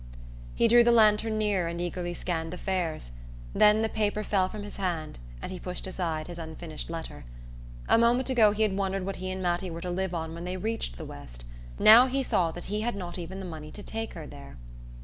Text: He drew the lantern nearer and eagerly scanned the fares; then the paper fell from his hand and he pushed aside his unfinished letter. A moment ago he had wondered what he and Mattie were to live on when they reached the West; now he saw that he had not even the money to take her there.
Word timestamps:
He 0.55 0.67
drew 0.67 0.83
the 0.83 0.91
lantern 0.91 1.37
nearer 1.37 1.67
and 1.67 1.79
eagerly 1.79 2.15
scanned 2.15 2.51
the 2.51 2.57
fares; 2.57 3.11
then 3.53 3.83
the 3.83 3.87
paper 3.87 4.23
fell 4.23 4.49
from 4.49 4.63
his 4.63 4.77
hand 4.77 5.19
and 5.43 5.51
he 5.51 5.59
pushed 5.59 5.85
aside 5.85 6.25
his 6.25 6.39
unfinished 6.39 6.89
letter. 6.89 7.23
A 7.87 7.99
moment 7.99 8.27
ago 8.31 8.49
he 8.51 8.63
had 8.63 8.75
wondered 8.75 9.05
what 9.05 9.17
he 9.17 9.29
and 9.29 9.43
Mattie 9.43 9.69
were 9.69 9.79
to 9.81 9.91
live 9.91 10.15
on 10.15 10.33
when 10.33 10.43
they 10.43 10.57
reached 10.57 10.97
the 10.97 11.05
West; 11.05 11.45
now 11.77 12.07
he 12.07 12.23
saw 12.23 12.49
that 12.49 12.65
he 12.65 12.81
had 12.81 12.95
not 12.95 13.19
even 13.19 13.39
the 13.39 13.45
money 13.45 13.69
to 13.73 13.83
take 13.83 14.15
her 14.15 14.25
there. 14.25 14.57